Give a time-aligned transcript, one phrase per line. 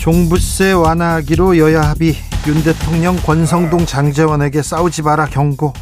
[0.00, 2.14] 종부세 완화하기로 여야 합의
[2.48, 5.74] 윤 대통령 권성동 장재원에게 싸우지 마라 경고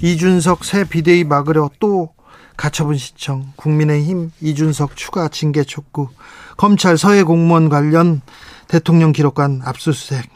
[0.00, 2.10] 이준석 새 비대위 막으려 또
[2.56, 6.06] 가처분 신청 국민의힘 이준석 추가 징계 촉구
[6.56, 8.20] 검찰 서해 공무원 관련
[8.68, 10.30] 대통령 기록관 압수수색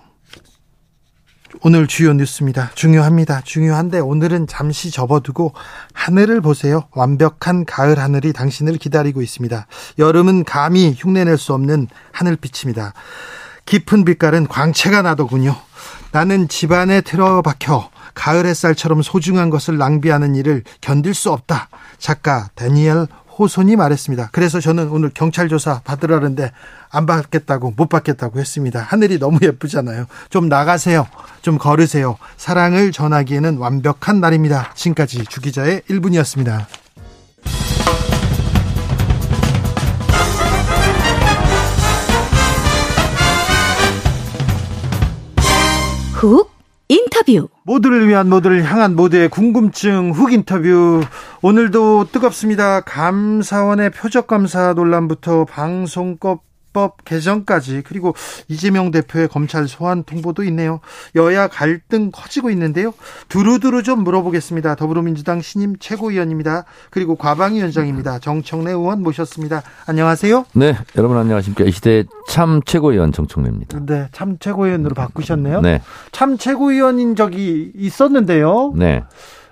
[1.63, 2.71] 오늘 주요 뉴스입니다.
[2.75, 3.41] 중요합니다.
[3.43, 5.55] 중요한데 오늘은 잠시 접어두고
[5.93, 6.85] 하늘을 보세요.
[6.93, 9.67] 완벽한 가을 하늘이 당신을 기다리고 있습니다.
[9.99, 12.93] 여름은 감히 흉내낼 수 없는 하늘빛입니다.
[13.65, 15.57] 깊은 빛깔은 광채가 나더군요.
[16.13, 21.69] 나는 집안에 틀어박혀 가을 햇살처럼 소중한 것을 낭비하는 일을 견딜 수 없다.
[21.99, 23.07] 작가 다니엘
[23.39, 24.31] 호손이 말했습니다.
[24.33, 26.51] 그래서 저는 오늘 경찰 조사 받으라는데
[26.91, 28.81] 안 받겠다고 못 받겠다고 했습니다.
[28.81, 30.07] 하늘이 너무 예쁘잖아요.
[30.31, 31.07] 좀 나가세요.
[31.43, 32.19] 좀 걸으세요.
[32.37, 34.73] 사랑을 전하기에는 완벽한 날입니다.
[34.75, 36.67] 지금까지 주기자의 1분이었습니다.
[46.15, 46.58] 훅
[46.91, 51.03] 인터뷰 모두를 위한 모두를 향한 모두의 궁금증 훅 인터뷰
[51.43, 52.81] 오늘도 뜨겁습니다.
[52.81, 58.15] 감사원의 표적 감사 논란부터 방송법 법 개정까지 그리고
[58.49, 60.81] 이재명 대표의 검찰 소환 통보도 있네요.
[61.15, 62.93] 여야 갈등 커지고 있는데요.
[63.29, 64.75] 두루두루 좀 물어보겠습니다.
[64.75, 66.65] 더불어민주당 신임 최고위원입니다.
[66.91, 68.19] 그리고 과방위원장입니다.
[68.19, 69.63] 정청래 의원 모셨습니다.
[69.87, 70.47] 안녕하세요.
[70.55, 71.65] 네, 여러분 안녕하십니까.
[71.65, 73.81] 이 시대 참 최고위원 정청래입니다.
[73.87, 75.61] 네, 참 최고위원으로 바꾸셨네요.
[75.61, 75.83] 네.
[76.13, 78.73] 참 최고위원인 적이 있었는데요.
[78.77, 79.05] 네.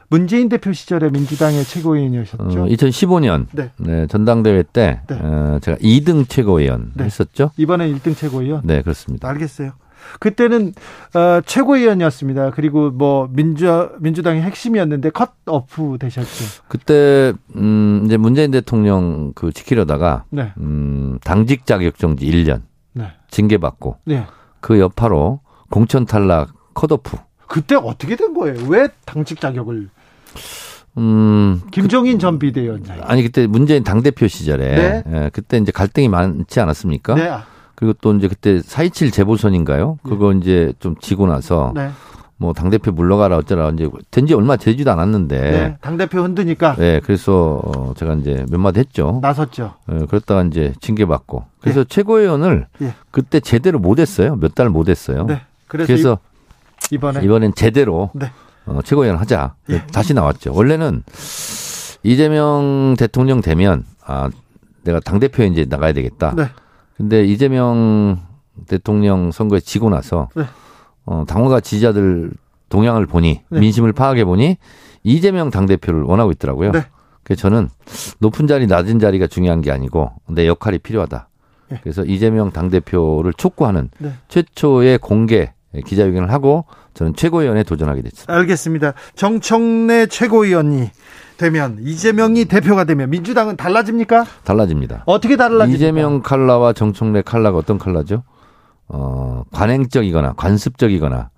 [0.08, 2.42] 문재인 대표 시절에 민주당의 최고위원이셨죠.
[2.62, 3.70] 어, 2015년 네.
[3.76, 5.18] 네, 전당대회 때 네.
[5.20, 7.04] 어, 제가 2등 최고위원 네.
[7.04, 7.50] 했었죠.
[7.56, 8.62] 이번에 1등 최고위원.
[8.64, 9.28] 네, 그렇습니다.
[9.28, 9.72] 알겠어요.
[10.20, 10.72] 그때는
[11.14, 12.50] 어, 최고위원이었습니다.
[12.52, 16.44] 그리고 뭐 민주 민주당의 핵심이었는데 컷 오프 되셨죠.
[16.68, 20.52] 그때 음 이제 문재인 대통령 그 지키려다가 네.
[20.58, 22.62] 음 당직 자격 정지 1년
[22.92, 23.06] 네.
[23.30, 24.24] 징계 받고 네.
[24.60, 25.40] 그 여파로
[25.70, 27.16] 공천 탈락 컷오프.
[27.48, 28.66] 그때 어떻게 된 거예요?
[28.68, 29.88] 왜 당직 자격을
[30.98, 33.00] 음 김종인 전 비대위원장.
[33.02, 35.04] 아니 그때 문재인 당 대표 시절에 네.
[35.12, 37.14] 예, 그때 이제 갈등이 많지 않았습니까?
[37.14, 37.30] 네.
[37.74, 39.98] 그리고 또 이제 그때 4.27 재보선인가요?
[40.02, 41.90] 그거 이제 좀 지고 나서 네.
[42.38, 45.38] 뭐 당대표 물러가라 어쩌라 이제 된 지 얼마 되지도 않았는데.
[45.38, 45.76] 네.
[45.82, 49.18] 당 대표 흔드니까 네, 그래서 어, 제가 이제 몇 마디 했죠.
[49.22, 49.74] 나섰죠.
[49.92, 51.44] 예, 그랬다가 이제 징계받고.
[51.60, 52.94] 그래서 최고위원을 예.
[53.10, 54.36] 그때 제대로 못 했어요.
[54.36, 55.24] 몇 달 못 했어요.
[55.26, 55.42] 네.
[55.68, 56.18] 그래서, 그래서
[56.90, 58.30] 이, 번에 이번엔 제대로 네.
[58.66, 59.54] 어, 최고위원 하자.
[59.70, 59.86] 예.
[59.86, 60.52] 다시 나왔죠.
[60.54, 61.02] 원래는
[62.02, 64.28] 이재명 대통령 되면 아
[64.84, 66.34] 내가 당 대표에 이제 나가야 되겠다.
[66.36, 66.44] 네.
[66.96, 68.18] 근데 이재명
[68.68, 70.44] 대통령 선거에 지고 나서 네.
[71.04, 72.30] 어, 당원과 지지자들
[72.68, 73.60] 동향을 보니 네.
[73.60, 74.56] 민심을 파악해 보니
[75.02, 76.72] 이재명 당 대표를 원하고 있더라고요.
[76.72, 76.86] 네.
[77.22, 77.68] 그래서 저는
[78.18, 81.28] 높은 자리 낮은 자리가 중요한 게 아니고 내 역할이 필요하다.
[81.70, 81.80] 네.
[81.82, 84.12] 그래서 이재명 당 대표를 촉구하는 네.
[84.28, 85.52] 최초의 공개
[85.84, 86.64] 기자회견을 하고
[86.94, 88.32] 저는 최고위원에 도전하게 됐습니다.
[88.32, 88.92] 알겠습니다.
[89.14, 90.90] 정청래 최고위원이
[91.36, 94.24] 되면 이재명이 대표가 되면 민주당은 달라집니까?
[94.44, 95.02] 달라집니다.
[95.06, 95.74] 어떻게 달라집니까?
[95.74, 98.22] 이재명 칼라와 정청래 칼라가 어떤 칼라죠?
[98.88, 101.30] 어, 관행적이거나 관습적이거나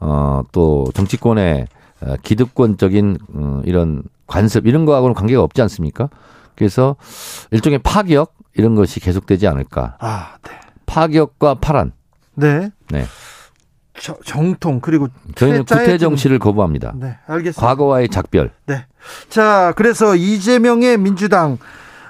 [0.00, 1.66] 어, 또 정치권의
[2.00, 6.08] 어, 기득권적인 어, 이런 관습 이런 거하고는 관계가 없지 않습니까?
[6.56, 6.96] 그래서
[7.50, 9.96] 일종의 파격 이런 것이 계속되지 않을까.
[10.00, 10.52] 아, 네.
[10.86, 11.92] 파격과 파란.
[12.34, 12.70] 네.
[12.90, 13.04] 네.
[14.00, 16.92] 저- 정통 그리고 저희는 구태 정치를 거부합니다.
[16.96, 17.60] 네, 알겠습니다.
[17.60, 18.50] 과거와의 작별.
[18.66, 18.84] 네.
[19.28, 21.58] 자, 그래서 이재명의 민주당,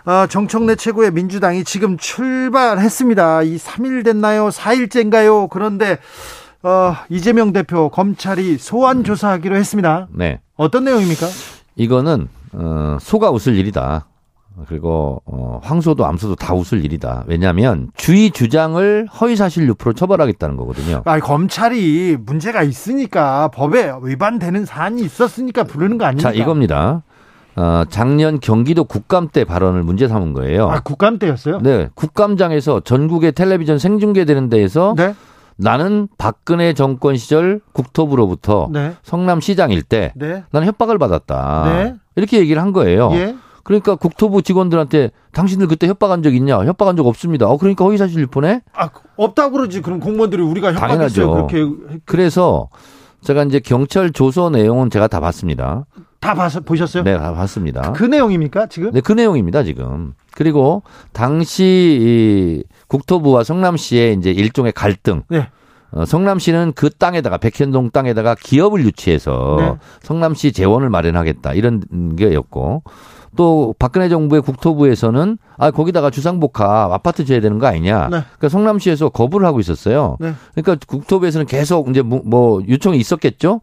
[0.06, 3.42] 어, 정청래 최고의 민주당이 지금 출발했습니다.
[3.42, 4.48] 이 3일 됐나요?
[4.48, 5.48] 4일째인가요?
[5.50, 5.98] 그런데,
[6.62, 10.08] 어, 이재명 대표 검찰이 소환 조사하기로 했습니다.
[10.10, 10.40] 네.
[10.56, 11.26] 어떤 내용입니까?
[11.76, 14.06] 이거는 어, 소가 웃을 일이다.
[14.68, 17.24] 그리고 어, 황소도 암소도 다 웃을 일이다.
[17.26, 21.02] 왜냐하면 주의 주장을 허위사실 유포로 처벌하겠다는 거거든요.
[21.04, 26.30] 아, 검찰이 문제가 있으니까 법에 위반되는 사안이 있었으니까 부르는 거 아닙니까?
[26.30, 27.02] 자 이겁니다.
[27.56, 30.68] 어, 작년 경기도 국감 때 발언을 문제 삼은 거예요.
[30.68, 31.60] 아, 국감 때였어요?
[31.60, 35.14] 네, 국감장에서 전국의 텔레비전 생중계되는 데에서 네.
[35.56, 38.94] 나는 박근혜 정권 시절 국토부로부터 네.
[39.04, 40.42] 성남시장일 때 네.
[40.50, 41.64] 나는 협박을 받았다.
[41.66, 41.94] 네.
[42.16, 43.10] 이렇게 얘기를 한 거예요.
[43.12, 43.36] 예.
[43.64, 46.58] 그러니까 국토부 직원들한테 당신들 그때 협박한 적 있냐?
[46.58, 47.48] 협박한 적 없습니다.
[47.48, 48.60] 어 그러니까 허위사실 유포네?
[48.74, 49.82] 아 없다고 그러지.
[49.82, 51.22] 그럼 공무원들이 우리가 당연하죠.
[51.22, 51.46] 협박했어요.
[51.46, 52.68] 그렇게 그래서
[53.22, 55.86] 제가 이제 경찰 조서 내용은 제가 다 봤습니다.
[56.20, 57.02] 다 봐서 보셨어요?
[57.04, 57.92] 네, 다 봤습니다.
[57.92, 58.92] 그 내용입니까 지금?
[58.92, 60.14] 네, 그 내용입니다, 지금.
[60.32, 60.82] 그리고
[61.12, 65.22] 당시 이 국토부와 성남시의 이제 일종의 갈등.
[65.28, 65.48] 네.
[65.90, 69.74] 어, 성남시는 그 땅에다가 백현동 땅에다가 기업을 유치해서 네.
[70.00, 72.82] 성남시 재원을 마련하겠다 이런 게였고
[73.36, 78.08] 또 박근혜 정부의 국토부에서는 아 거기다가 주상복합 아파트 지어야 되는 거 아니냐.
[78.10, 78.20] 네.
[78.20, 80.16] 그러니까 성남시에서 거부를 하고 있었어요.
[80.20, 80.34] 네.
[80.54, 83.60] 그러니까 국토부에서는 계속 이제 뭐, 뭐 요청이 있었겠죠.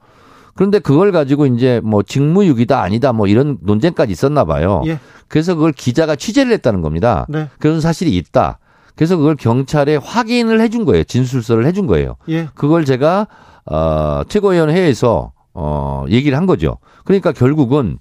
[0.56, 4.84] 그런데 그걸 가지고 이제 뭐 직무유기다 아니다 뭐 이런 논쟁까지 있었나 봐요.
[4.86, 5.00] 예.
[5.28, 7.26] 그래서 그걸 기자가 취재를 했다는 겁니다.
[7.30, 7.48] 네.
[7.60, 8.60] 그런 사실이 있다.
[8.96, 11.04] 그래서 그걸 경찰에 확인을 해준 거예요.
[11.06, 12.18] 진술서를 해준 거예요.
[12.30, 12.50] 예.
[12.54, 13.28] 그걸 제가
[13.66, 16.78] 어 최고위원회에서 어 얘기를 한 거죠.
[17.06, 17.98] 그러니까 결국은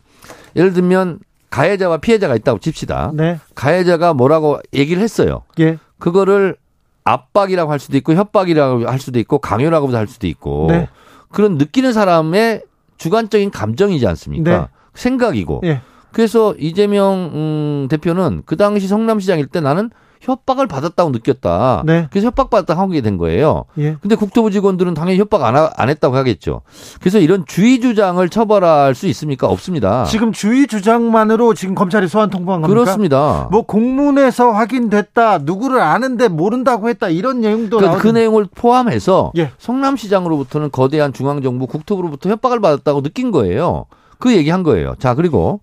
[0.57, 1.21] 예를 들면
[1.51, 3.11] 가해자와 피해자가 있다고 칩시다.
[3.15, 3.39] 네.
[3.55, 5.43] 가해자가 뭐라고 얘기를 했어요.
[5.59, 5.79] 예.
[5.99, 6.57] 그거를
[7.05, 10.89] 압박이라고 할 수도 있고 협박이라고 할 수도 있고 강요라고도 할 수도 있고 네.
[11.31, 12.63] 그런 느끼는 사람의
[12.99, 14.59] 주관적인 감정이지 않습니까?
[14.59, 14.67] 네.
[14.95, 15.63] 생각이고.
[15.65, 15.81] 예.
[16.13, 21.83] 그래서 이재명 음, 대표는 그 당시 성남시장일 때 나는 협박을 받았다고 느꼈다.
[21.87, 22.07] 네.
[22.11, 23.65] 그래서 협박받았다 하게 된 거예요.
[23.79, 23.97] 예.
[24.03, 26.61] 근데 국토부 직원들은 당연히 협박 안, 하- 안 했다고 하겠죠.
[27.01, 29.49] 그래서 이런 주의 주장을 처벌할 수 있습니까?
[29.49, 30.05] 없습니다.
[30.05, 32.81] 지금 주의 주장만으로 지금 검찰이 소환 통보한 겁니까?
[32.83, 33.49] 그렇습니다.
[33.51, 35.39] 뭐 공문에서 확인됐다.
[35.39, 37.09] 누구를 아는데 모른다고 했다.
[37.09, 37.99] 이런 내용도 그, 나오죠.
[38.03, 39.53] 그 내용을 포함해서 예.
[39.59, 43.87] 성남시장으로부터는 거대한 중앙정부 국토부로부터 협박을 받았다고 느낀 거예요.
[44.19, 44.95] 그 얘기 한 거예요.
[44.99, 45.61] 자 그리고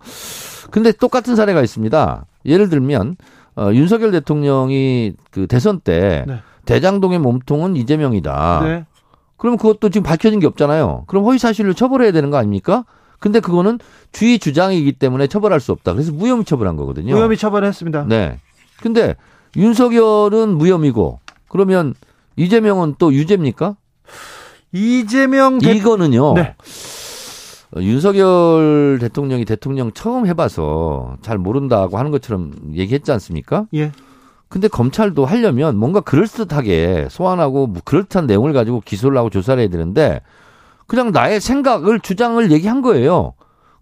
[0.72, 2.26] 근데 똑같은 사례가 있습니다.
[2.46, 3.18] 예를 들면
[3.58, 6.40] 어, 윤석열 대통령이 그 대선 때 네.
[6.66, 8.62] 대장동의 몸통은 이재명이다.
[8.64, 8.86] 네.
[9.36, 11.06] 그럼 그것도 지금 밝혀진 게 없잖아요.
[11.08, 12.86] 그럼 허위 사실을 처벌해야 되는 거 아닙니까?
[13.20, 13.80] 근데 그거는
[14.12, 15.94] 주의 주장이기 때문에 처벌할 수 없다.
[15.94, 17.16] 그래서 무혐의 처벌한 거거든요.
[17.16, 18.06] 무혐의 처벌했습니다.
[18.08, 18.40] 네.
[18.82, 19.16] 근데
[19.56, 21.96] 윤석열은 무혐의고 그러면
[22.36, 23.76] 이재명은 또 유죄입니까?
[24.72, 25.72] 이재명 대...
[25.72, 26.34] 이거는요.
[26.36, 26.56] 네.
[27.76, 33.66] 어, 윤석열 대통령이 대통령 처음 해봐서 잘 모른다고 하는 것처럼 얘기했지 않습니까?
[33.74, 33.92] 예.
[34.50, 40.22] 근데 검찰도 하려면 뭔가 그럴듯하게 소환하고 뭐 그럴듯한 내용을 가지고 기소를 하고 조사를 해야 되는데
[40.86, 43.34] 그냥 나의 생각을 주장을 얘기한 거예요.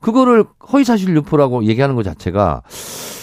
[0.06, 2.62] 그거를 허위사실 유포라고 얘기하는 것 자체가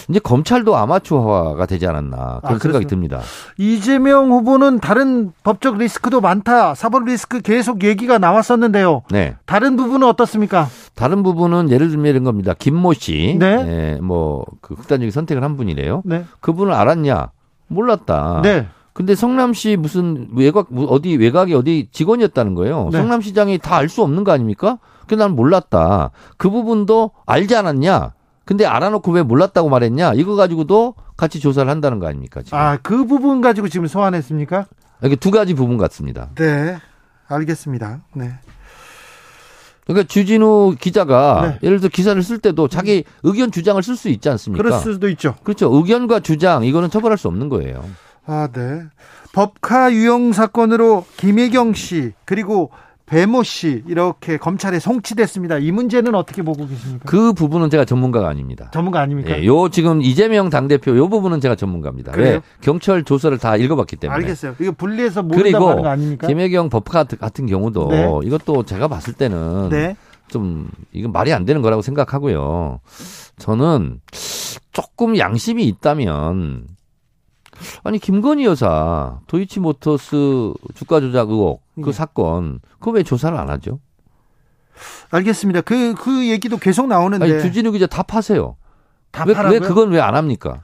[0.08, 2.86] 이제 검찰도 아마추어화가 되지 않았나 그런 아, 생각이?
[2.86, 3.20] 듭니다.
[3.56, 6.74] 이재명 후보는 다른 법적 리스크도 많다.
[6.74, 9.02] 사법 리스크 계속 얘기가 나왔었는데요.
[9.12, 9.36] 네.
[9.46, 10.66] 다른 부분은 어떻습니까?
[10.96, 12.52] 다른 부분은 예를 들면 이런 겁니다.
[12.52, 13.46] 김모 씨, 네.
[13.46, 16.02] 예, 뭐그 극단적인 선택을 한 분이래요.
[16.04, 16.24] 네.
[16.40, 17.30] 그분을 알았냐?
[17.68, 18.40] 몰랐다.
[18.42, 18.66] 네.
[18.92, 22.90] 근데 성남시 무슨 외곽 뭐 어디 외곽이 어디 직원이었다는 거예요.
[22.92, 22.98] 네.
[22.98, 24.78] 성남시장이 다 알 수 없는 거 아닙니까?
[25.06, 26.10] 근데 난 몰랐다.
[26.36, 28.12] 그 부분도 알지 않았냐?
[28.44, 30.12] 근데 알아놓고 왜 몰랐다고 말했냐?
[30.14, 32.42] 이거 가지고도 같이 조사를 한다는 거 아닙니까?
[32.42, 32.58] 지금.
[32.58, 34.66] 아, 그 부분 가지고 지금 소환했습니까?
[35.04, 36.30] 이게 두 가지 부분 같습니다.
[36.34, 36.76] 네.
[37.28, 38.02] 알겠습니다.
[38.14, 38.32] 네.
[39.86, 41.66] 그러니까 주진우 기자가 네.
[41.66, 44.62] 예를 들어 기사를 쓸 때도 자기 의견 주장을 쓸 수 있지 않습니까?
[44.62, 45.34] 그럴 수도 있죠.
[45.42, 45.70] 그렇죠.
[45.74, 47.82] 의견과 주장 이거는 처벌할 수 없는 거예요.
[48.26, 48.82] 아, 네.
[49.32, 52.70] 법카 유용 사건으로 김혜경 씨 그리고
[53.06, 55.58] 배모 씨 이렇게 검찰에 송치됐습니다.
[55.58, 57.04] 이 문제는 어떻게 보고 계십니까?
[57.04, 58.70] 그 부분은 제가 전문가가 아닙니다.
[58.72, 59.36] 전문가 아닙니까?
[59.38, 62.12] 예, 요 지금 이재명 당대표 요 부분은 제가 전문가입니다.
[62.12, 62.34] 그래요?
[62.34, 62.40] 왜?
[62.62, 64.16] 경찰 조사를 다 읽어봤기 때문에.
[64.16, 64.54] 알겠어요.
[64.60, 66.26] 이거 분리해서 모른다고 하는 거 아닙니까?
[66.26, 68.08] 김혜경 법카 같은- 같은 경우도 네.
[68.24, 69.96] 이것도 제가 봤을 때는 네.
[70.28, 72.80] 좀 이건 말이 안 되는 거라고 생각하고요.
[73.38, 74.00] 저는
[74.72, 76.64] 조금 양심이 있다면
[77.84, 81.92] 아니 김건희 여사 도이치모터스 주가 조작 의혹 그 예.
[81.92, 83.78] 사건 그거 왜 조사를 안 하죠?
[85.10, 85.60] 알겠습니다.
[85.60, 87.24] 그, 그 얘기도 계속 나오는데.
[87.30, 88.56] 아니 주진우 기자 다 파세요.
[89.10, 89.60] 다 왜, 파라고요?
[89.60, 90.62] 왜 그건 왜 안 합니까?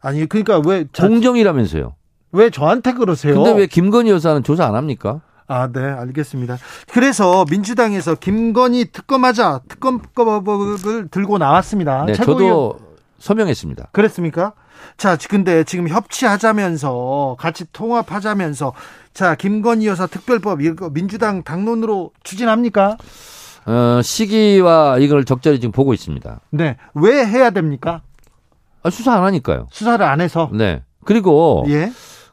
[0.00, 1.94] 아니, 그러니까 왜, 자- 공정이라면서요.
[2.32, 3.34] 왜 저한테 그러세요?
[3.34, 5.20] 근데 왜 김건희 여사는 조사 안 합니까?
[5.48, 6.56] 아, 네, 알겠습니다.
[6.92, 12.04] 그래서 민주당에서 김건희 특검하자 특검법을 들고 나왔습니다.
[12.06, 12.78] 네, 최고위원- 저도
[13.18, 13.88] 서명했습니다.
[13.92, 14.54] 그랬습니까?
[14.96, 18.72] 자, 근데 지금 협치하자면서 같이 통합하자면서
[19.14, 22.96] 자, 김건희 여사 특별법 이거 민주당 당론으로 추진합니까?
[23.66, 26.40] 어, 시기와 이걸 적절히 지금 보고 있습니다.
[26.50, 26.76] 네.
[26.94, 28.02] 왜 해야 됩니까?
[28.82, 29.68] 아, 수사 안 하니까요.
[29.70, 30.50] 수사를 안 해서.
[30.52, 30.82] 네.
[31.04, 31.92] 그리고 예.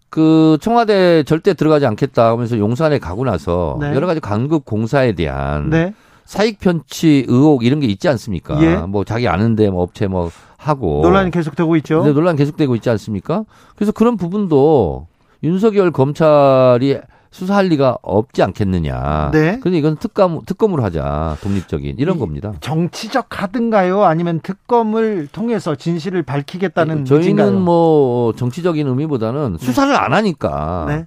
[0.10, 3.94] 그 청와대 절대 들어가지 않겠다 하면서 용산에 가고 나서 네.
[3.94, 5.94] 여러 가지 강급 공사에 대한 네.
[6.26, 8.62] 사익 편취 의혹 이런 게 있지 않습니까?
[8.62, 8.76] 예.
[8.78, 12.00] 뭐 자기 아는데 뭐 업체 뭐 하고 논란이 계속되고 있죠.
[12.00, 13.46] 근데 논란 계속되고 있지 않습니까?
[13.76, 15.08] 그래서 그런 부분도
[15.42, 17.00] 윤석열 검찰이
[17.32, 19.30] 수사할 리가 없지 않겠느냐.
[19.32, 19.60] 네.
[19.62, 21.38] 근데 이건 특검 특검으로 하자.
[21.42, 22.54] 독립적인 이런 이- 겁니다.
[22.60, 24.04] 정치적 카드인가요?
[24.04, 27.52] 아니면 특검을 통해서 진실을 밝히겠다는 저희는 의지인가요?
[27.60, 31.06] 뭐 정치적인 의미보다는 수사를 안 하니까 네.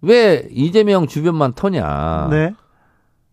[0.00, 2.28] 왜 이재명 주변만 터냐.
[2.30, 2.54] 네.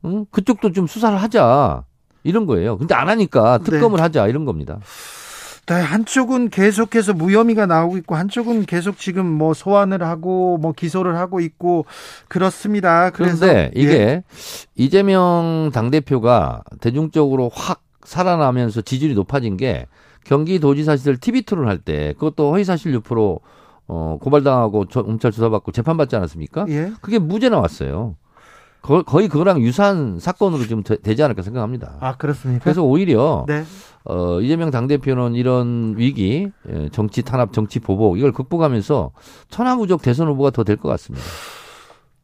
[0.06, 0.26] 응?
[0.32, 1.84] 그쪽도 좀 수사를 하자.
[2.24, 2.78] 이런 거예요.
[2.78, 3.64] 근데 안 하니까 네.
[3.64, 4.80] 특검을 하자 이런 겁니다.
[5.70, 11.40] 네, 한쪽은 계속해서 무혐의가 나오고 있고 한쪽은 계속 지금 뭐 소환을 하고 뭐 기소를 하고
[11.40, 11.86] 있고
[12.28, 13.12] 그렇습니다.
[13.12, 14.24] 그래서 그런데 이게 예.
[14.76, 19.86] 이재명 당 대표가 대중적으로 확 살아나면서 지지율이 높아진 게
[20.26, 23.40] 경기도지사 시절 TV 토론 할 때 그것도 허위 사실 유포로
[23.88, 26.66] 어, 고발당하고 저- 검찰 조사받고 재판받지 않았습니까?
[26.70, 26.92] 예.
[27.02, 28.16] 그게 무죄 나왔어요.
[28.82, 31.98] 거, 거의 그거랑 유사한 사건으로 좀 되, 되지 않을까 생각합니다.
[32.00, 32.64] 아 그렇습니까?
[32.64, 33.64] 그래서 오히려 네.
[34.06, 39.12] 어, 이재명 당대표는 이런 위기, 예, 정치 탄압, 정치 보복 이걸 극복하면서
[39.50, 41.26] 천하무적 대선 후보가 더 될 것 같습니다.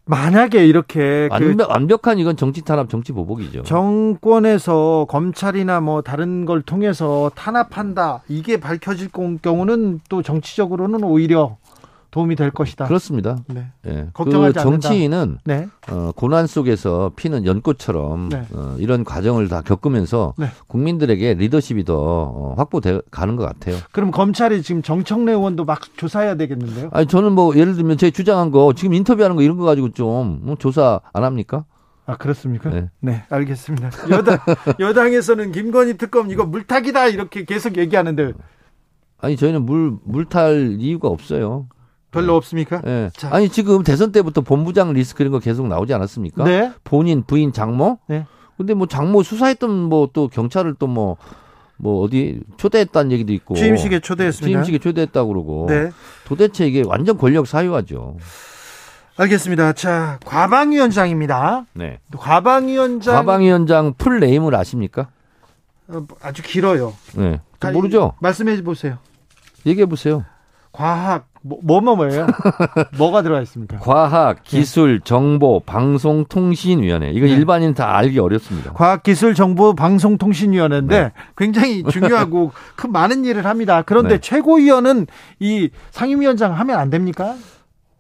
[0.08, 3.64] 만약에 이렇게 그 완벽, 완벽한 이건 정치 탄압, 정치 보복이죠.
[3.64, 9.10] 정권에서 검찰이나 뭐 다른 걸 통해서 탄압한다 이게 밝혀질
[9.42, 11.58] 경우는 또 정치적으로는 오히려
[12.16, 12.86] 도움이 될 것이다.
[12.86, 13.36] 그렇습니다.
[13.48, 13.68] 네.
[13.88, 14.08] 예.
[14.14, 14.62] 걱정하지 그.
[14.64, 15.68] 정치인은 네.
[15.90, 18.44] 어, 고난 속에서 피는 연꽃처럼 네.
[18.54, 20.48] 어, 이런 과정을 다 겪으면서 네.
[20.68, 23.76] 국민들에게 리더십이 더 어, 확보돼 가는 것 같아요.
[23.92, 26.88] 그럼 검찰이 지금 정청래 의원도 막 조사해야 되겠는데요?
[26.94, 30.40] 아니 저는 뭐 예를 들면 제 주장한 거 지금 인터뷰하는 거 이런 거 가지고 좀
[30.42, 31.66] 뭐 조사 안 합니까?
[32.06, 32.70] 아 그렇습니까?
[32.70, 32.90] 네.
[33.02, 33.90] 네, 알겠습니다.
[34.12, 34.38] 여당
[34.80, 38.32] 여당에서는 김건희 특검 이거 물타기다 이렇게 계속 얘기하는데
[39.18, 41.68] 아니 저희는 물 물탈 이유가 없어요.
[42.16, 42.82] 별로 없습니까?
[42.86, 43.10] 예.
[43.16, 43.30] 자.
[43.32, 46.44] 아니 지금 대선 때부터 본부장 리스크 이런 거 계속 나오지 않았습니까?
[46.44, 46.72] 네.
[46.84, 48.00] 본인 부인 장모?
[48.08, 48.26] 네.
[48.58, 51.18] 근데 뭐 장모 수사했던 뭐 또 경찰을 또 뭐
[51.78, 54.48] 뭐 어디 초대했다는 얘기도 있고 취임식에 초대했습니다.
[54.64, 55.92] 취임식에 초대했다고 그러고 네.
[56.24, 58.16] 도대체 이게 완전 권력 사유화죠.
[59.18, 59.74] 알겠습니다.
[59.74, 61.66] 자, 과방위원장입니다.
[61.74, 62.00] 네.
[62.18, 65.08] 과방위원장 과방위원장 full name을 아십니까?
[65.90, 66.94] 어, 아주 길어요.
[67.16, 67.40] 네.
[67.60, 68.14] 아, 모르죠?
[68.20, 68.98] 말씀해 보세요.
[69.66, 70.24] 얘기해 보세요.
[70.72, 72.26] 과학 뭐, 뭐뭐 뭐예요?
[72.98, 73.78] 뭐가 들어가 있습니까?
[73.78, 77.12] 과학, 기술, 정보, 방송, 통신위원회.
[77.12, 77.34] 이거 네.
[77.34, 78.74] 일반인 다 알기 어렵습니다.
[78.74, 81.12] 과학 기술 정보 방송통신위원회인데 네.
[81.38, 83.84] 굉장히 중요하고 큰 많은 일을 합니다.
[83.84, 84.18] 그런데 네.
[84.20, 85.06] 최고위원은
[85.40, 87.36] 이 상임위원장 하면 안 됩니까?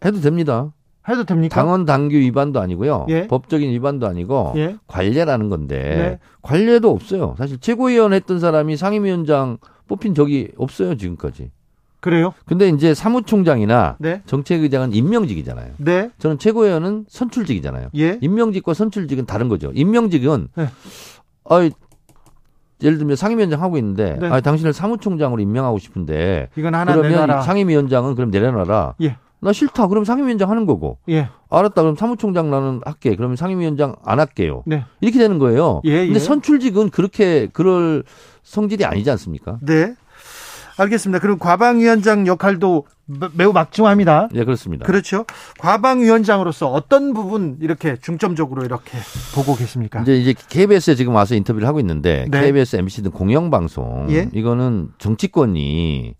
[0.03, 0.71] 해도 됩니다.
[1.07, 1.53] 해도 됩니까?
[1.55, 3.05] 당원 당규 위반도 아니고요.
[3.09, 3.27] 예.
[3.27, 4.77] 법적인 위반도 아니고 예.
[4.87, 6.19] 관례라는 건데 네.
[6.41, 7.35] 관례도 없어요.
[7.37, 11.51] 사실 최고위원 했던 사람이 상임위원장 뽑힌 적이 없어요 지금까지.
[12.05, 12.35] 그래요?
[12.45, 14.21] 근데 이제 사무총장이나 네.
[14.27, 15.71] 정책의장은 임명직이잖아요.
[15.77, 16.11] 네.
[16.19, 17.89] 저는 최고위원은 선출직이잖아요.
[17.97, 18.19] 예.
[18.21, 19.71] 임명직과 선출직은 다른 거죠.
[19.73, 20.67] 임명직은 네.
[21.49, 21.67] 아
[22.83, 24.27] 예를 들면 상임위원장 하고 있는데 네.
[24.27, 27.41] 아 당신을 사무총장으로 임명하고 싶은데 이건 하나 그러면 내놔라.
[27.41, 28.93] 상임위원장은 그럼 내려놔라.
[29.01, 29.17] 예.
[29.39, 29.87] 나 싫다.
[29.87, 30.99] 그럼 상임위원장 하는 거고.
[31.09, 31.29] 예.
[31.49, 31.81] 알았다.
[31.81, 33.15] 그럼 사무총장 나는 할게.
[33.15, 34.61] 그러면 상임위원장 안 할게요.
[34.67, 34.85] 네.
[35.01, 35.81] 이렇게 되는 거예요.
[35.85, 36.19] 예, 근데 예.
[36.19, 38.03] 선출직은 그렇게 그럴
[38.43, 39.57] 성질이 아니지 않습니까?
[39.63, 39.95] 네.
[40.77, 41.19] 알겠습니다.
[41.19, 44.29] 그럼 과방위원장 역할도 매- 매우 막중합니다.
[44.33, 44.85] 예, 그렇습니다.
[44.85, 45.25] 그렇죠.
[45.59, 48.97] 과방위원장으로서 어떤 부분 이렇게 중점적으로 이렇게
[49.35, 50.01] 보고 계십니까?
[50.01, 52.41] 이제 이제 KBS에 지금 와서 인터뷰를 하고 있는데 네.
[52.41, 54.29] KBS, MBC 등 공영방송 예.
[54.33, 56.15] 이거는 정치권이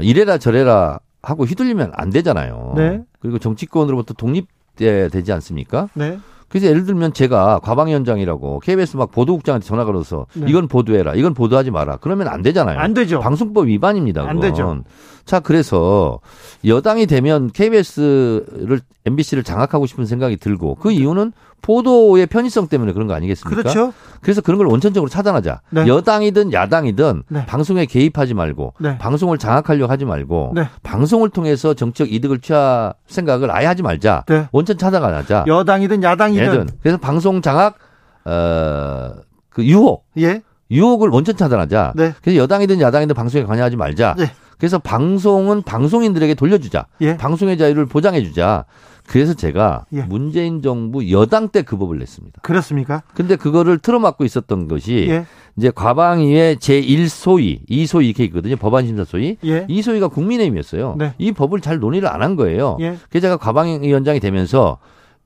[0.00, 2.74] 이래라 저래라 하고 휘둘리면 안 되잖아요.
[2.76, 3.02] 네.
[3.20, 5.88] 그리고 정치권으로부터 독립돼야 되지 않습니까?
[5.94, 6.18] 네.
[6.48, 10.46] 그래서 예를 들면 제가 과방위원장이라고 KBS 막 보도국장한테 전화 걸어서 네.
[10.48, 11.98] 이건 보도해라, 이건 보도하지 마라.
[12.00, 12.78] 그러면 안 되잖아요.
[12.78, 13.20] 안 되죠.
[13.20, 14.22] 방송법 위반입니다.
[14.22, 14.40] 안 그건.
[14.40, 14.82] 되죠.
[15.26, 16.20] 자, 그래서
[16.64, 23.14] 여당이 되면 KBS를 MBC를 장악하고 싶은 생각이 들고 그 이유는 보도의 편의성 때문에 그런 거
[23.14, 23.62] 아니겠습니까?
[23.62, 23.92] 그렇죠.
[24.20, 25.60] 그래서 그런 걸 원천적으로 차단하자.
[25.70, 25.86] 네.
[25.86, 27.46] 여당이든 야당이든 네.
[27.46, 28.98] 방송에 개입하지 말고 네.
[28.98, 30.68] 방송을 장악하려고 하지 말고 네.
[30.82, 34.24] 방송을 통해서 정책 이득을 취할 생각을 아예 하지 말자.
[34.26, 34.48] 네.
[34.52, 35.44] 원천 차단하자.
[35.46, 36.68] 여당이든 야당이든 얘든.
[36.80, 37.76] 그래서 방송 장악
[38.24, 40.42] 어그 유혹 예.
[40.70, 41.92] 유혹을 원천 차단하자.
[41.96, 42.12] 네.
[42.22, 44.14] 그래서 여당이든 야당이든 방송에 관여하지 말자.
[44.18, 44.30] 네.
[44.58, 46.86] 그래서 방송은 방송인들에게 돌려주자.
[47.00, 47.16] 예.
[47.16, 48.64] 방송의 자유를 보장해주자.
[49.08, 50.02] 그래서 제가 예.
[50.02, 52.42] 문재인 정부 여당 때 그 법을 냈습니다.
[52.42, 53.02] 그렇습니까?
[53.14, 55.26] 근데 그거를 틀어막고 있었던 것이 예.
[55.56, 58.56] 이제 과방위의 제1소위, 2소위 이렇게 있거든요.
[58.56, 59.38] 법안심사소위.
[59.44, 59.66] 예.
[59.68, 60.94] 이 소위가 국민의힘이었어요.
[60.98, 61.14] 네.
[61.18, 62.76] 이 법을 잘 논의를 안 한 거예요.
[62.80, 62.96] 예.
[63.08, 64.78] 그래서 제가 과방위원장이 되면서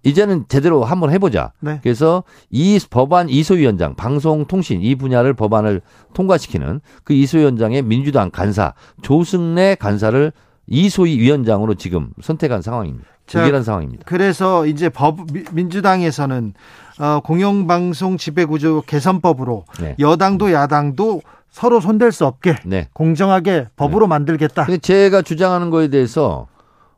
[0.05, 1.53] 이제는 제대로 한번 해보자.
[1.61, 1.79] 네.
[1.83, 5.81] 그래서 이 법안 이소위원장, 방송통신 이 분야를 법안을
[6.13, 10.33] 통과시키는 그 이소위원장의 민주당 간사 조승래 간사를
[10.67, 13.07] 이소위 위원장으로 지금 선택한 상황입니다.
[13.27, 14.03] 자, 의결한 상황입니다.
[14.07, 16.55] 그래서 이제 법 미- 민주당에서는
[17.01, 19.97] 어, 공영방송 지배구조 개선법으로 네.
[19.99, 22.89] 여당도 야당도 서로 손댈 수 없게 네.
[22.93, 24.65] 공정하게 법으로 만들겠다.
[24.67, 26.47] 근데 제가 주장하는 거에 대해서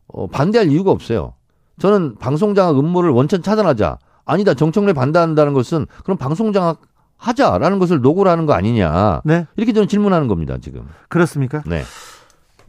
[0.06, 1.34] 어, 반대할 이유가 없어요.
[1.78, 3.98] 저는 방송장악 음모를 원천 차단하자.
[4.26, 4.54] 아니다.
[4.54, 6.80] 정청래 반대한다는 것은 그럼 방송장악
[7.18, 9.22] 하자라는 것을 노고를 하는 거 아니냐.
[9.24, 9.46] 네.
[9.56, 10.86] 이렇게 저는 질문하는 겁니다, 지금.
[11.08, 11.62] 그렇습니까?
[11.66, 11.82] 네.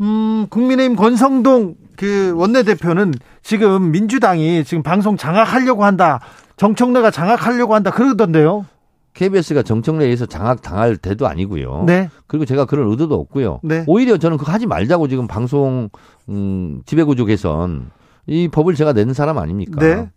[0.01, 6.19] 음, 국민의힘 권성동 그 원내대표는 지금 민주당이 지금 방송 장악하려고 한다.
[6.57, 7.91] 정청래가 장악하려고 한다.
[7.91, 8.65] 그러던데요.
[9.13, 11.83] KBS가 정청래에 의해서 장악 당할 때도 아니고요.
[11.87, 12.09] 네.
[12.27, 13.61] 그리고 제가 그런 의도도 없고요.
[13.63, 13.85] 네.
[13.87, 15.89] 오히려 저는 그거 하지 말자고 지금 방송
[16.27, 17.91] 음, 지배구조 개선
[18.27, 19.79] 이 법을 제가 낸 사람 아닙니까?
[19.79, 20.09] 네.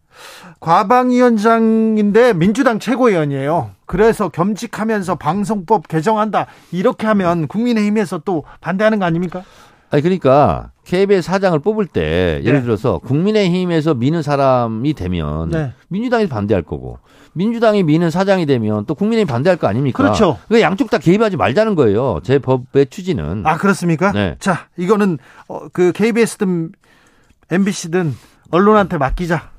[0.59, 3.71] 과방위원장인데 민주당 최고위원이에요.
[3.87, 6.47] 그래서 겸직하면서 방송법 개정한다.
[6.73, 9.45] 이렇게 하면 국민의힘에서 또 반대하는 거 아닙니까?
[9.91, 12.63] 아니 그러니까 KBS 사장을 뽑을 때 예를 네.
[12.63, 15.73] 들어서 국민의힘에서 미는 사람이 되면 네.
[15.89, 16.99] 민주당이 반대할 거고
[17.33, 20.03] 민주당이 미는 사장이 되면 또 국민의힘 반대할 거 아닙니까?
[20.03, 20.39] 그렇죠.
[20.49, 22.21] 그러니까 양쪽 다 개입하지 말자는 거예요.
[22.23, 23.47] 제 법의 취지는.
[23.47, 24.13] 아, 그렇습니까?
[24.13, 24.35] 네.
[24.41, 26.73] 자, 이거는 어, 그 KBS든
[27.51, 28.15] MBC든
[28.51, 29.51] 언론한테 맡기자.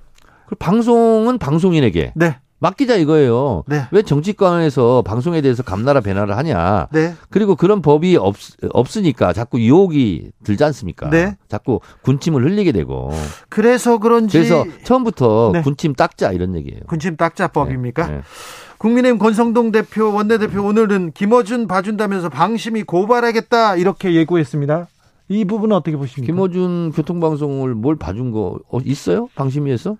[0.47, 2.37] 그 방송은 방송인에게 네.
[2.59, 3.63] 맡기자 이거예요.
[3.67, 3.83] 네.
[3.91, 6.87] 왜 정치권에서 방송에 대해서 감나라 배나라 하냐?
[6.91, 7.13] 네.
[7.29, 8.35] 그리고 그런 법이 없,
[8.71, 11.09] 없으니까 자꾸 유혹이 들지 않습니까?
[11.09, 11.37] 네.
[11.47, 13.11] 자꾸 군침을 흘리게 되고.
[13.47, 15.61] 그래서 그런지 그래서 처음부터 네.
[15.61, 16.81] 군침 닦자 이런 얘기예요.
[16.87, 18.07] 군침 딱자법입니까?
[18.07, 18.21] 네.
[18.77, 24.87] 국민의힘 권성동 대표 원내대표 오늘은 김어준 봐준다면서 방심이 고발하겠다 이렇게 예고했습니다.
[25.29, 26.25] 이 부분은 어떻게 보십니까?
[26.25, 29.27] 김어준 교통방송을 뭘 봐준 거 어, 있어요?
[29.35, 29.97] 방심위에서?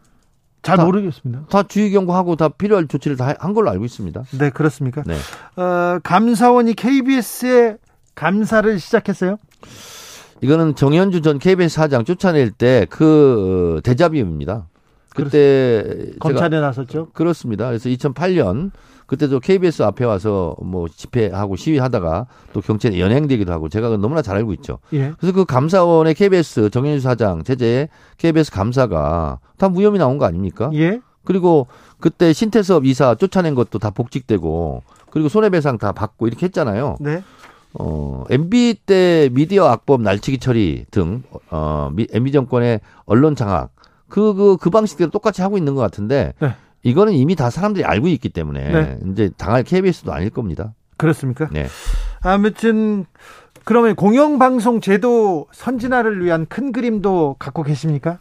[0.62, 1.46] 잘 다- 모르겠습니다.
[1.50, 4.24] 다 주의 경고하고 다 필요할 조치를 다 한 걸로 알고 있습니다.
[4.40, 5.04] 네, 그렇습니까?
[5.06, 5.16] 네.
[5.62, 7.78] 어, 감사원이 KBS에
[8.16, 9.38] 감사를 시작했어요.
[10.42, 14.68] 이거는 정현주 전 KBS 사장 쫓아낼 때 그 대자비입니다.
[15.16, 17.10] 그때 검찰에 나섰죠.
[17.14, 17.68] 그렇습니다.
[17.68, 18.72] 그래서 2008년
[19.10, 24.36] 그때도 KBS 앞에 와서 뭐 집회하고 시위하다가 또 경찰에 연행되기도 하고 제가 그건 너무나 잘
[24.38, 24.78] 알고 있죠.
[24.94, 25.14] 예.
[25.20, 30.70] 그래서 그 감사원의 KBS 정현주 사장 제재 KBS 감사가 다 무혐의 나온 거 아닙니까?
[30.76, 31.02] 예.
[31.26, 31.66] 그리고
[32.00, 36.98] 그때 신태섭 이사 쫓아낸 것도 다 복직되고 그리고 손해배상 다 받고 이렇게 했잖아요.
[37.00, 37.24] 네.
[37.74, 43.72] 어, MB 때 미디어 악법 날치기 처리 등, 어, 미- MB 정권의 언론 장악,
[44.08, 46.56] 그, 그, 그 방식대로 똑같이 하고 있는 것 같은데, 네.
[46.84, 49.00] 이거는 이미 다 사람들이 알고 있기 때문에, 네.
[49.12, 50.74] 이제 당할 KBS도 아닐 겁니다.
[50.98, 51.50] 그렇습니까?
[51.52, 51.68] 네.
[52.22, 53.06] 아무튼
[53.64, 58.20] 그러면 공영방송 제도 선진화를 위한 큰 그림도 갖고 계십니까?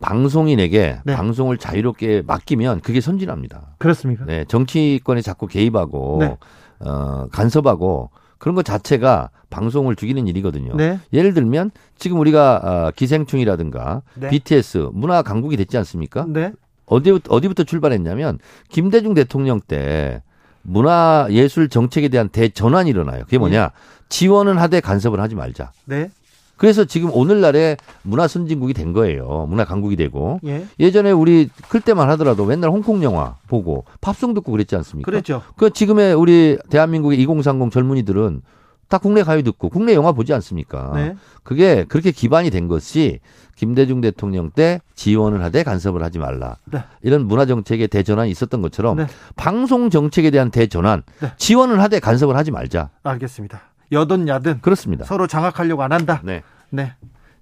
[0.00, 1.14] 방송인에게 네.
[1.14, 3.74] 방송을 자유롭게 맡기면 그게 선진합니다.
[3.78, 4.24] 그렇습니까?
[4.24, 4.44] 네.
[4.46, 6.36] 정치권에 자꾸 개입하고, 네.
[6.80, 10.74] 어, 간섭하고, 그런 것 자체가 방송을 죽이는 일이거든요.
[10.74, 10.98] 네.
[11.12, 14.30] 예를 들면 지금 우리가 어, 기생충이라든가 네.
[14.30, 16.24] BTS 문화 강국이 됐지 않습니까?
[16.26, 16.52] 네.
[16.90, 20.22] 어디 어디부터 출발했냐면 김대중 대통령 때
[20.62, 23.24] 문화 예술 정책에 대한 대전환이 일어나요.
[23.24, 23.70] 그게 뭐냐?
[24.08, 25.72] 지원은 하되 간섭을 하지 말자.
[25.86, 26.10] 네.
[26.56, 29.46] 그래서 지금 오늘날에 문화 선진국이 된 거예요.
[29.48, 30.66] 문화 강국이 되고 예.
[30.78, 35.10] 예전에 우리 클 때만 하더라도 맨날 홍콩 영화 보고 팝송 듣고 그랬지 않습니까?
[35.10, 35.40] 그랬죠.
[35.56, 38.42] 그 지금의 우리 대한민국의 2030 젊은이들은
[38.90, 40.90] 다 국내 가요 듣고 국내 영화 보지 않습니까?
[40.96, 41.14] 네.
[41.44, 43.20] 그게 그렇게 기반이 된 것이
[43.54, 46.56] 김대중 대통령 때 지원을 하되 간섭을 하지 말라.
[46.64, 46.82] 네.
[47.02, 49.06] 이런 문화 정책의 대전환이 있었던 것처럼 네.
[49.36, 51.32] 방송 정책에 대한 대전환, 네.
[51.36, 52.90] 지원을 하되 간섭을 하지 말자.
[53.04, 53.60] 알겠습니다.
[53.92, 55.04] 여든 야든 그렇습니다.
[55.04, 56.20] 서로 장악하려고 안 한다.
[56.24, 56.42] 네.
[56.70, 56.92] 네.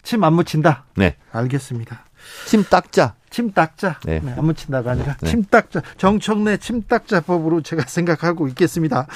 [0.02, 0.84] 침 안 묻힌다.
[0.96, 1.16] 네.
[1.32, 2.04] 알겠습니다.
[2.46, 3.14] 침 닦자.
[3.30, 4.00] 침 닦자.
[4.04, 4.20] 네.
[4.24, 5.28] 네, 안 묻힌다가 아니라 네.
[5.28, 5.82] 침 닦자.
[5.98, 9.06] 정청래 침 닦자 법으로 제가 생각하고 있겠습니다.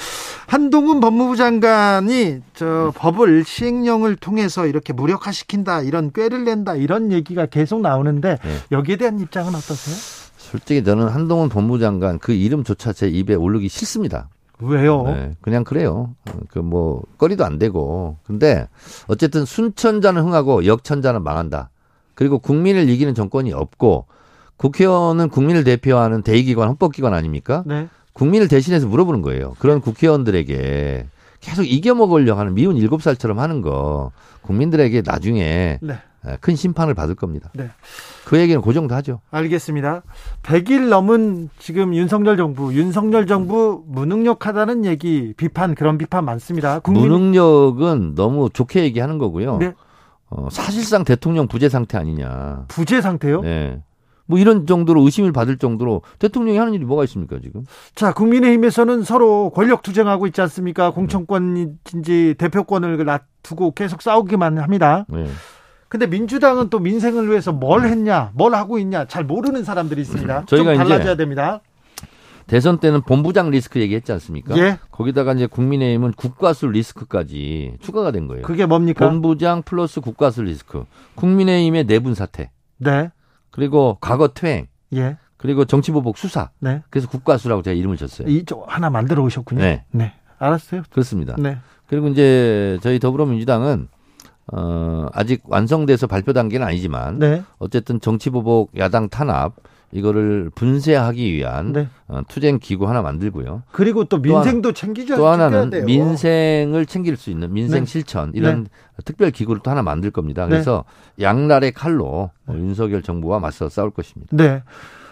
[0.47, 7.81] 한동훈 법무부 장관이 저 법을 시행령을 통해서 이렇게 무력화시킨다, 이런 꾀를 낸다, 이런 얘기가 계속
[7.81, 8.57] 나오는데 네.
[8.71, 9.95] 여기에 대한 입장은 어떠세요?
[10.37, 14.29] 솔직히 저는 한동훈 법무장관 그 이름조차 제 입에 오르기 싫습니다.
[14.59, 15.03] 왜요?
[15.07, 16.13] 네, 그냥 그래요.
[16.49, 18.17] 그 뭐 거리도 안 되고.
[18.23, 18.67] 근데
[19.07, 21.71] 어쨌든 순천자는 흥하고 역천자는 망한다.
[22.15, 24.05] 그리고 국민을 이기는 정권이 없고
[24.57, 27.63] 국회의원은 국민을 대표하는 대의기관 헌법기관 아닙니까?
[27.65, 27.87] 네.
[28.13, 29.55] 국민을 대신해서 물어보는 거예요.
[29.59, 31.07] 그런 국회의원들에게
[31.41, 35.97] 계속 이겨먹으려고 하는 미운 일곱 살처럼 하는 거 국민들에게 나중에 네.
[36.39, 37.49] 큰 심판을 받을 겁니다.
[37.53, 37.69] 네.
[38.23, 39.19] 그 얘기는 그 정도 하죠.
[39.31, 40.03] 알겠습니다.
[40.43, 46.79] 100일 넘은 지금 윤석열 정부, 윤석열 정부 무능력하다는 얘기, 비판, 그런 비판 많습니다.
[46.79, 49.57] 국민 무능력은 너무 좋게 얘기하는 거고요.
[49.57, 49.73] 네.
[50.35, 52.65] 어, 사실상 대통령 부재 상태 아니냐.
[52.67, 53.41] 부재 상태요?
[53.41, 53.81] 네.
[54.25, 57.65] 뭐 이런 정도로 의심을 받을 정도로 대통령이 하는 일이 뭐가 있습니까 지금?
[57.93, 60.91] 자, 국민의힘에서는 서로 권력 투쟁하고 있지 않습니까?
[60.91, 65.05] 공천권인지 대표권을 놔두고 계속 싸우기만 합니다.
[65.09, 65.27] 네.
[65.89, 70.45] 근데 민주당은 또 민생을 위해서 뭘 했냐, 뭘 하고 있냐, 잘 모르는 사람들이 있습니다.
[70.45, 71.61] 좀 저희가 이제 달라져야 됩니다.
[72.47, 74.57] 대선 때는 본부장 리스크 얘기했지 않습니까?
[74.57, 74.77] 예.
[74.91, 78.43] 거기다가 이제 국민의힘은 국가수 리스크까지 추가가 된 거예요.
[78.43, 79.07] 그게 뭡니까?
[79.07, 80.85] 본부장 플러스 국가수 리스크.
[81.15, 82.51] 국민의힘의 내분 사태.
[82.77, 83.09] 네.
[83.51, 85.17] 그리고 과거 퇴행, 예.
[85.37, 86.49] 그리고 정치보복 수사.
[86.59, 86.81] 네.
[86.89, 88.27] 그래서 국가수라고 제가 이름을 줬어요.
[88.29, 89.61] 이쪽 하나 만들어 오셨군요.
[89.61, 89.83] 네.
[89.91, 90.13] 네.
[90.39, 90.83] 알았어요.
[90.89, 91.35] 그렇습니다.
[91.37, 91.57] 네.
[91.87, 93.87] 그리고 이제 저희 더불어민주당은
[94.51, 97.43] 어, 아직 완성돼서 발표 단계는 아니지만 네.
[97.59, 99.53] 어쨌든 정치보복 야당 탄압
[99.93, 101.87] 이거를 분쇄하기 위한 네.
[102.07, 103.63] 어, 투쟁 기구 하나 만들고요.
[103.71, 105.15] 그리고 또 민생도 챙기죠.
[105.15, 105.85] 또 하나는 돼요.
[105.85, 107.85] 민생을 챙길 수 있는 민생 네.
[107.85, 108.67] 실천 이런
[109.05, 110.47] 특별 기구를 또 하나 만들 겁니다.
[110.47, 110.83] 그래서
[111.21, 114.35] 양날의 칼로 어, 윤석열 정부와 맞서 싸울 것입니다.
[114.35, 114.63] 네.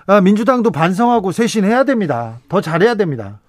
[0.08, 2.40] 아, 민주당도 반성하고 쇄신해야 됩니다.
[2.50, 3.40] 더 잘해야 됩니다.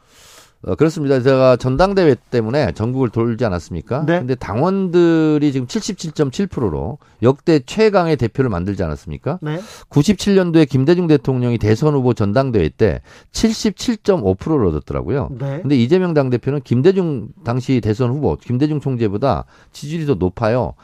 [0.64, 1.20] 어, 그렇습니다.
[1.20, 4.04] 제가 전당대회 때문에 전국을 돌지 않았습니까?
[4.06, 4.18] 네.
[4.20, 9.40] 근데 당원들이 지금 77.7%로 역대 최강의 대표를 만들지 않았습니까?
[9.42, 9.60] 네.
[9.90, 13.00] 97년도에 김대중 대통령이 대선 후보 전당대회 때
[13.32, 15.30] 77.5%를 얻었더라고요.
[15.38, 15.60] 네.
[15.62, 20.74] 근데 이재명 당대표는 김대중 당시 대선 후보, 김대중 총재보다 지지율이 더 높아요.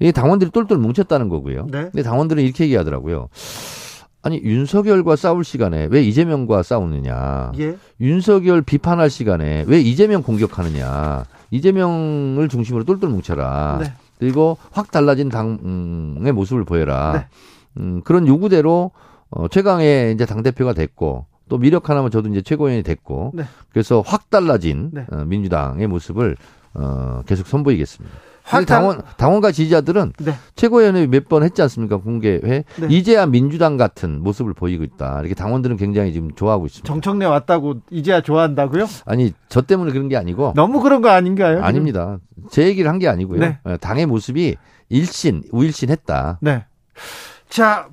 [0.00, 1.66] 이 당원들이 똘똘 뭉쳤다는 거고요.
[1.70, 1.82] 네.
[1.84, 3.28] 근데 당원들은 이렇게 얘기하더라고요.
[4.24, 7.52] 아니 윤석열과 싸울 시간에 왜 이재명과 싸우느냐?
[7.58, 7.76] 예.
[8.00, 11.26] 윤석열 비판할 시간에 왜 이재명 공격하느냐?
[11.50, 13.80] 이재명을 중심으로 똘똘 뭉쳐라.
[13.82, 13.92] 네.
[14.18, 17.12] 그리고 확 달라진 당의 모습을 보여라.
[17.12, 17.26] 네.
[17.76, 18.92] 음, 그런 요구대로
[19.28, 23.44] 어, 최강의 이제 당 대표가 됐고 또 미력 하나면 저도 이제 최고위원이 됐고 네.
[23.72, 25.04] 그래서 확 달라진 네.
[25.12, 26.38] 어, 민주당의 모습을
[26.72, 28.16] 어, 계속 선보이겠습니다.
[28.46, 30.34] 확 당원 당원과 지지자들은 네.
[30.54, 32.86] 최고위원회 몇 번 했지 않습니까 공개회 네.
[32.90, 36.86] 이제야 민주당 같은 모습을 보이고 있다 이렇게 당원들은 굉장히 지금 좋아하고 있습니다.
[36.86, 38.86] 정청래 왔다고 이제야 좋아한다고요?
[39.06, 41.62] 아니 저 때문에 그런 게 아니고 너무 그런 거 아닌가요?
[41.62, 42.18] 아닙니다.
[42.50, 43.40] 제 얘기를 한 게 아니고요.
[43.40, 43.58] 네.
[43.64, 44.56] 어, 당의 모습이
[44.90, 46.38] 일신 우일신했다.
[46.42, 46.66] 네.
[47.48, 47.88] 자,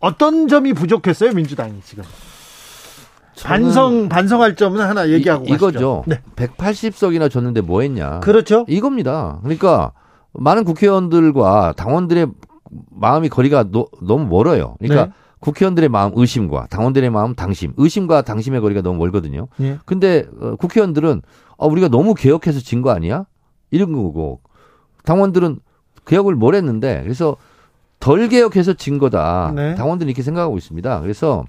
[0.00, 2.04] 어떤 점이 부족했어요, 민주당이 지금?
[3.44, 5.50] 반성 반성할 점은 하나 얘기하고 이.
[5.52, 6.04] 이거죠.
[6.06, 6.20] 네.
[6.36, 8.20] 180석이나 줬는데 뭐 했냐.
[8.20, 8.64] 그렇죠.
[8.68, 9.38] 이겁니다.
[9.42, 9.92] 그러니까
[10.32, 12.26] 많은 국회의원들과 당원들의
[12.90, 14.76] 마음이 거리가 노- 너무 멀어요.
[14.78, 15.12] 그러니까 네.
[15.40, 19.46] 국회의원들의 마음 의심과 당원들의 마음 당심, 의심과 당심의 거리가 너무 멀거든요.
[19.60, 19.78] 예.
[19.84, 21.22] 근데 어, 국회의원들은
[21.58, 23.24] 아, 우리가 너무 개혁해서 진 거 아니야?
[23.70, 24.40] 이런 거고
[25.04, 25.60] 당원들은
[26.06, 27.36] 개혁을 뭘 했는데 그래서
[28.00, 29.52] 덜 개혁해서 진 거다.
[29.54, 29.74] 네.
[29.74, 31.00] 당원들이 이렇게 생각하고 있습니다.
[31.00, 31.44] 그래서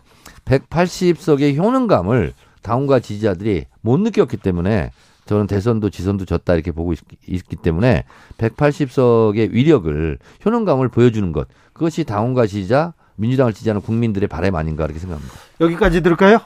[0.49, 4.91] 180석의 효능감을 당원과 지지자들이 못 느꼈기 때문에
[5.25, 8.03] 저는 대선도 지선도 졌다 이렇게 보고 있, 기 때문에
[8.39, 15.35] 180석의 위력을 효능감을 보여주는 것 그것이 당원과 지지자 민주당을 지지하는 국민들의 바람 아닌가 이렇게 생각합니다.
[15.61, 16.39] 여기까지 들을까요?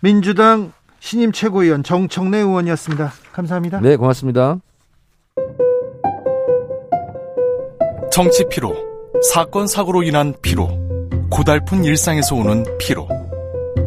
[0.00, 3.12] 민주당 신임 최고위원 정청래 의원이었습니다.
[3.32, 3.80] 감사합니다.
[3.80, 4.58] 네, 고맙습니다.
[8.10, 8.74] 정치 피로,
[9.32, 10.68] 사건 사고로 인한 피로,
[11.28, 13.25] 고달픈 일상에서 오는 피로.